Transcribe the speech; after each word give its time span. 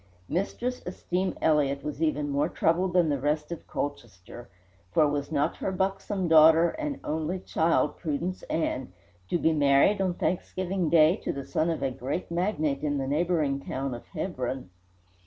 Mistress 0.27 0.81
Esteem 0.87 1.37
Elliott 1.43 1.83
was 1.83 2.01
even 2.01 2.27
more 2.31 2.49
troubled 2.49 2.93
than 2.93 3.09
the 3.09 3.19
rest 3.19 3.51
of 3.51 3.67
Colchester, 3.67 4.49
for 4.91 5.07
was 5.07 5.31
not 5.31 5.57
her 5.57 5.71
buxom 5.71 6.27
daughter, 6.27 6.69
and 6.69 6.99
only 7.03 7.37
child, 7.37 7.97
Prudence 7.99 8.41
Ann, 8.49 8.93
to 9.29 9.37
be 9.37 9.53
married 9.53 10.01
on 10.01 10.15
Thanksgiving 10.15 10.89
Day 10.89 11.17
to 11.17 11.31
the 11.31 11.45
son 11.45 11.69
of 11.69 11.83
a 11.83 11.91
great 11.91 12.31
magnate 12.31 12.81
in 12.83 12.97
the 12.97 13.05
neighbouring 13.05 13.59
town 13.59 13.93
of 13.93 14.07
Hebron? 14.07 14.71